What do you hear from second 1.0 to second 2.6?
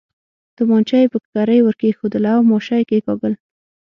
یې پر ککرۍ ور کېښووله او